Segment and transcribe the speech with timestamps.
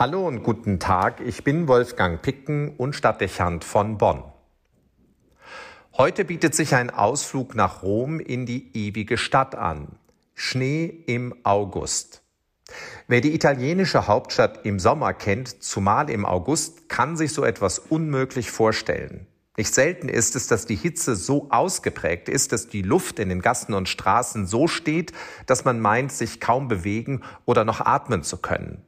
[0.00, 4.24] Hallo und guten Tag, ich bin Wolfgang Picken und Stadtdechant von Bonn.
[5.92, 9.88] Heute bietet sich ein Ausflug nach Rom in die ewige Stadt an.
[10.32, 12.22] Schnee im August.
[13.08, 18.50] Wer die italienische Hauptstadt im Sommer kennt, zumal im August, kann sich so etwas unmöglich
[18.50, 19.26] vorstellen.
[19.58, 23.42] Nicht selten ist es, dass die Hitze so ausgeprägt ist, dass die Luft in den
[23.42, 25.12] Gassen und Straßen so steht,
[25.44, 28.82] dass man meint, sich kaum bewegen oder noch atmen zu können.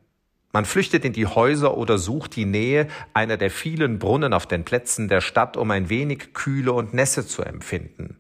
[0.52, 4.64] Man flüchtet in die Häuser oder sucht die Nähe einer der vielen Brunnen auf den
[4.64, 8.18] Plätzen der Stadt, um ein wenig Kühle und Nässe zu empfinden.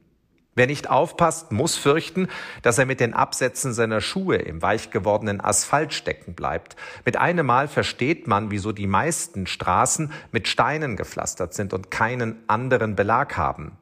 [0.54, 2.28] Wer nicht aufpasst, muss fürchten,
[2.60, 6.76] dass er mit den Absätzen seiner Schuhe im weich gewordenen Asphalt stecken bleibt.
[7.06, 12.36] Mit einem Mal versteht man, wieso die meisten Straßen mit Steinen gepflastert sind und keinen
[12.48, 13.78] anderen Belag haben.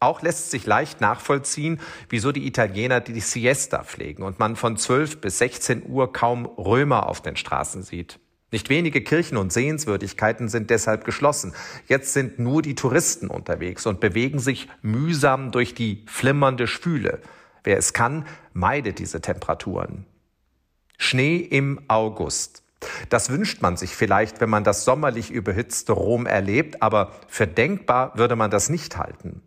[0.00, 5.20] Auch lässt sich leicht nachvollziehen, wieso die Italiener die Siesta pflegen und man von 12
[5.20, 8.18] bis 16 Uhr kaum Römer auf den Straßen sieht.
[8.52, 11.54] Nicht wenige Kirchen und Sehenswürdigkeiten sind deshalb geschlossen.
[11.88, 17.20] Jetzt sind nur die Touristen unterwegs und bewegen sich mühsam durch die flimmernde Schwüle.
[17.64, 20.04] Wer es kann, meidet diese Temperaturen.
[20.98, 22.62] Schnee im August.
[23.08, 28.16] Das wünscht man sich vielleicht, wenn man das sommerlich überhitzte Rom erlebt, aber für denkbar
[28.18, 29.40] würde man das nicht halten.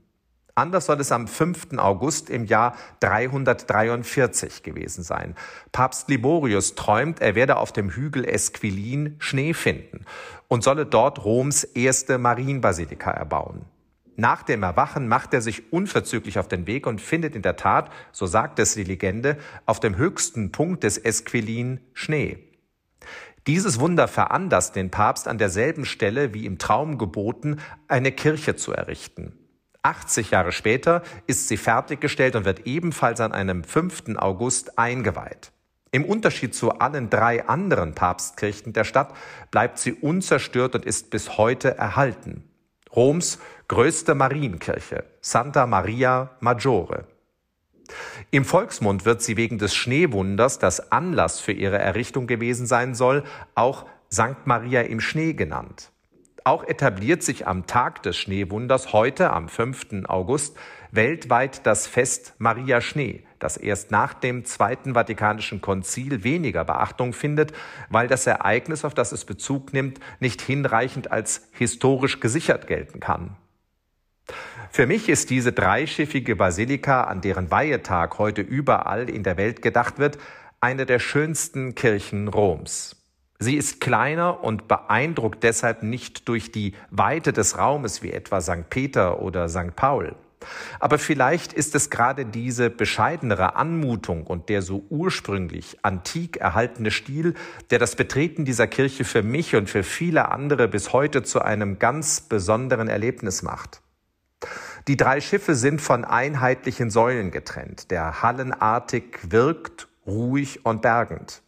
[0.57, 1.77] Anders soll es am 5.
[1.77, 5.35] August im Jahr 343 gewesen sein.
[5.73, 10.05] Papst Liborius träumt, er werde auf dem Hügel Esquilin Schnee finden
[10.47, 13.65] und solle dort Roms erste Marienbasilika erbauen.
[14.15, 17.91] Nach dem Erwachen macht er sich unverzüglich auf den Weg und findet in der Tat,
[18.13, 22.37] so sagt es die Legende, auf dem höchsten Punkt des Esquilin Schnee.
[23.45, 28.71] Dieses Wunder veranlasst den Papst an derselben Stelle wie im Traum geboten, eine Kirche zu
[28.71, 29.37] errichten.
[29.85, 34.17] 80 Jahre später ist sie fertiggestellt und wird ebenfalls an einem 5.
[34.17, 35.51] August eingeweiht.
[35.91, 39.13] Im Unterschied zu allen drei anderen Papstkirchen der Stadt
[39.51, 42.43] bleibt sie unzerstört und ist bis heute erhalten.
[42.95, 47.05] Roms größte Marienkirche, Santa Maria Maggiore.
[48.31, 53.23] Im Volksmund wird sie wegen des Schneewunders, das Anlass für ihre Errichtung gewesen sein soll,
[53.53, 55.91] auch Sankt Maria im Schnee genannt.
[56.47, 60.05] Auch etabliert sich am Tag des Schneewunders heute, am 5.
[60.07, 60.55] August,
[60.91, 67.51] weltweit das Fest Maria Schnee, das erst nach dem Zweiten Vatikanischen Konzil weniger Beachtung findet,
[67.89, 73.35] weil das Ereignis, auf das es Bezug nimmt, nicht hinreichend als historisch gesichert gelten kann.
[74.69, 79.97] Für mich ist diese dreischiffige Basilika, an deren Weihetag heute überall in der Welt gedacht
[79.97, 80.19] wird,
[80.61, 83.04] eine der schönsten Kirchen Roms.
[83.37, 88.69] Sie ist kleiner und beeindruckt deshalb nicht durch die Weite des Raumes wie etwa St.
[88.69, 89.75] Peter oder St.
[89.75, 90.15] Paul.
[90.79, 97.33] Aber vielleicht ist es gerade diese bescheidenere Anmutung und der so ursprünglich antik erhaltene Stil,
[97.71, 101.79] der das Betreten dieser Kirche für mich und für viele andere bis heute zu einem
[101.79, 103.81] ganz besonderen Erlebnis macht.
[104.87, 107.89] Die drei Schiffe sind von einheitlichen Säulen getrennt.
[107.89, 111.41] Der hallenartig wirkt, ruhig und bergend.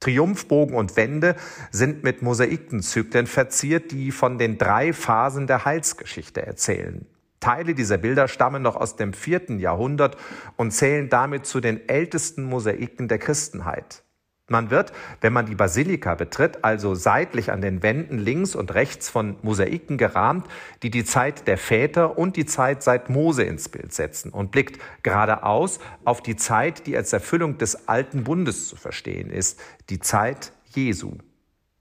[0.00, 1.36] Triumphbogen und Wände
[1.70, 7.06] sind mit Mosaikenzyklen verziert, die von den drei Phasen der Heilsgeschichte erzählen.
[7.40, 10.16] Teile dieser Bilder stammen noch aus dem vierten Jahrhundert
[10.56, 14.02] und zählen damit zu den ältesten Mosaiken der Christenheit.
[14.50, 19.10] Man wird, wenn man die Basilika betritt, also seitlich an den Wänden links und rechts
[19.10, 20.46] von Mosaiken gerahmt,
[20.82, 24.80] die die Zeit der Väter und die Zeit seit Mose ins Bild setzen und blickt
[25.02, 29.60] geradeaus auf die Zeit, die als Erfüllung des alten Bundes zu verstehen ist,
[29.90, 31.18] die Zeit Jesu.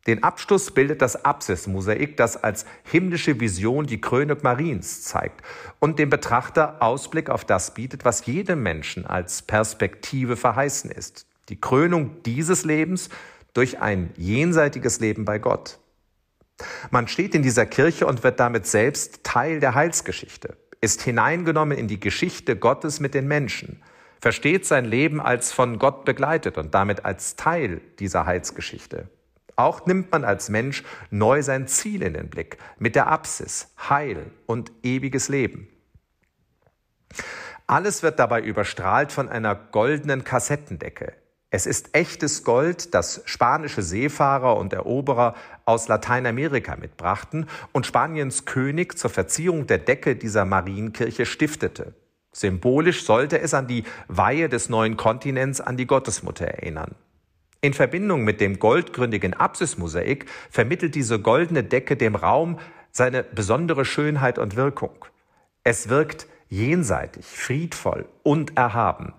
[0.05, 5.41] Den Abschluss bildet das Apsis-Mosaik, das als himmlische Vision die Krönung Mariens zeigt
[5.79, 11.59] und dem Betrachter Ausblick auf das bietet, was jedem Menschen als Perspektive verheißen ist, die
[11.59, 13.09] Krönung dieses Lebens
[13.53, 15.79] durch ein jenseitiges Leben bei Gott.
[16.89, 21.87] Man steht in dieser Kirche und wird damit selbst Teil der Heilsgeschichte, ist hineingenommen in
[21.87, 23.81] die Geschichte Gottes mit den Menschen,
[24.19, 29.09] versteht sein Leben als von Gott begleitet und damit als Teil dieser Heilsgeschichte.
[29.55, 34.31] Auch nimmt man als Mensch neu sein Ziel in den Blick mit der Apsis, Heil
[34.45, 35.67] und ewiges Leben.
[37.65, 41.13] Alles wird dabei überstrahlt von einer goldenen Kassettendecke,
[41.49, 45.33] es ist echtes Gold, das spanische Seefahrer und Eroberer
[45.63, 51.93] aus Lateinamerika mitbrachten und Spaniens König zur Verzierung der Decke dieser Marienkirche stiftete.
[52.33, 56.95] Symbolisch sollte es an die Weihe des neuen Kontinents an die Gottesmutter erinnern.
[57.61, 62.59] In Verbindung mit dem goldgründigen Apsismosaik vermittelt diese goldene Decke dem Raum
[62.91, 65.05] seine besondere Schönheit und Wirkung.
[65.63, 69.13] Es wirkt jenseitig, friedvoll und erhaben.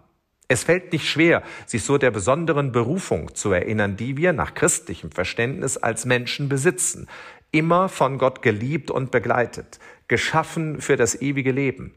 [0.50, 5.10] Es fällt nicht schwer, sich so der besonderen Berufung zu erinnern, die wir nach christlichem
[5.10, 7.06] Verständnis als Menschen besitzen,
[7.50, 9.78] immer von Gott geliebt und begleitet,
[10.08, 11.94] geschaffen für das ewige Leben.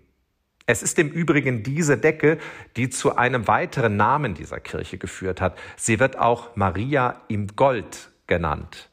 [0.66, 2.38] Es ist im Übrigen diese Decke,
[2.76, 5.58] die zu einem weiteren Namen dieser Kirche geführt hat.
[5.78, 8.90] Sie wird auch Maria im Gold genannt.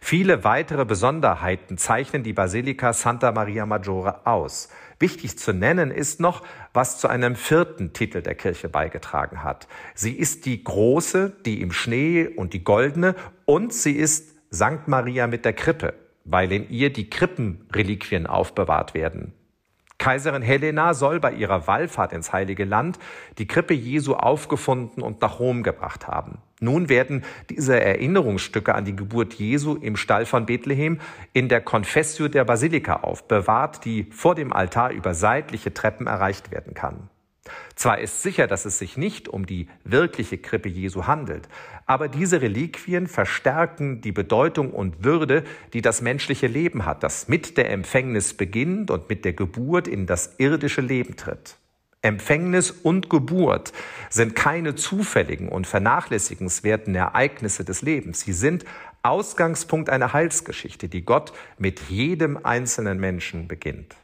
[0.00, 4.68] Viele weitere Besonderheiten zeichnen die Basilika Santa Maria Maggiore aus.
[5.02, 9.66] Wichtig zu nennen ist noch, was zu einem vierten Titel der Kirche beigetragen hat.
[9.96, 15.26] Sie ist die große, die im Schnee und die goldene und sie ist Sankt Maria
[15.26, 15.94] mit der Krippe,
[16.24, 19.32] weil in ihr die Krippenreliquien aufbewahrt werden.
[20.02, 22.98] Kaiserin Helena soll bei ihrer Wallfahrt ins Heilige Land
[23.38, 26.38] die Krippe Jesu aufgefunden und nach Rom gebracht haben.
[26.58, 30.98] Nun werden diese Erinnerungsstücke an die Geburt Jesu im Stall von Bethlehem
[31.32, 36.74] in der Confessio der Basilika aufbewahrt, die vor dem Altar über seitliche Treppen erreicht werden
[36.74, 37.08] kann.
[37.74, 41.48] Zwar ist sicher, dass es sich nicht um die wirkliche Krippe Jesu handelt,
[41.86, 45.42] aber diese Reliquien verstärken die Bedeutung und Würde,
[45.72, 50.06] die das menschliche Leben hat, das mit der Empfängnis beginnt und mit der Geburt in
[50.06, 51.56] das irdische Leben tritt.
[52.02, 53.72] Empfängnis und Geburt
[54.10, 58.20] sind keine zufälligen und vernachlässigenswerten Ereignisse des Lebens.
[58.20, 58.64] Sie sind
[59.02, 63.96] Ausgangspunkt einer Heilsgeschichte, die Gott mit jedem einzelnen Menschen beginnt.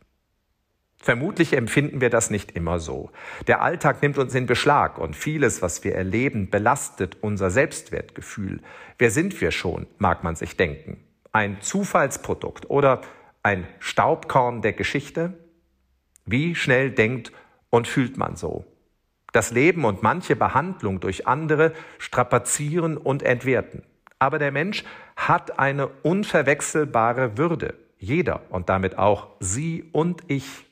[1.01, 3.11] Vermutlich empfinden wir das nicht immer so.
[3.47, 8.61] Der Alltag nimmt uns in Beschlag und vieles, was wir erleben, belastet unser Selbstwertgefühl.
[8.99, 11.05] Wer sind wir schon, mag man sich denken.
[11.31, 13.01] Ein Zufallsprodukt oder
[13.43, 15.39] ein Staubkorn der Geschichte?
[16.27, 17.33] Wie schnell denkt
[17.71, 18.65] und fühlt man so?
[19.33, 23.83] Das Leben und manche Behandlung durch andere strapazieren und entwerten.
[24.19, 24.85] Aber der Mensch
[25.17, 27.75] hat eine unverwechselbare Würde.
[27.99, 30.68] Jeder und damit auch Sie und ich.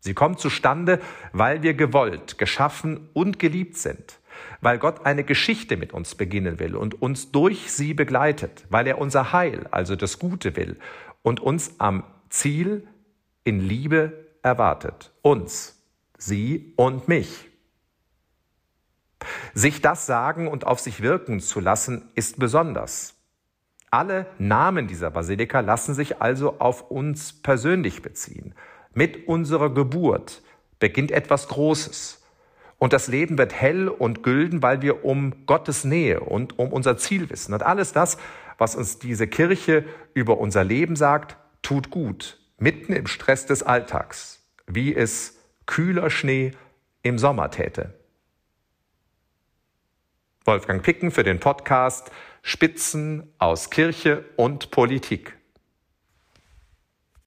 [0.00, 1.00] Sie kommt zustande,
[1.32, 4.18] weil wir gewollt, geschaffen und geliebt sind,
[4.60, 8.98] weil Gott eine Geschichte mit uns beginnen will und uns durch sie begleitet, weil er
[8.98, 10.78] unser Heil, also das Gute will
[11.22, 12.86] und uns am Ziel
[13.44, 15.10] in Liebe erwartet.
[15.22, 15.82] Uns,
[16.16, 17.48] sie und mich.
[19.52, 23.14] Sich das sagen und auf sich wirken zu lassen, ist besonders.
[23.90, 28.54] Alle Namen dieser Basilika lassen sich also auf uns persönlich beziehen.
[28.98, 30.42] Mit unserer Geburt
[30.80, 32.20] beginnt etwas Großes.
[32.78, 36.96] Und das Leben wird hell und gülden, weil wir um Gottes Nähe und um unser
[36.96, 37.54] Ziel wissen.
[37.54, 38.18] Und alles das,
[38.58, 39.84] was uns diese Kirche
[40.14, 46.50] über unser Leben sagt, tut gut, mitten im Stress des Alltags, wie es kühler Schnee
[47.02, 47.94] im Sommer täte.
[50.44, 52.10] Wolfgang Picken für den Podcast
[52.42, 55.37] Spitzen aus Kirche und Politik.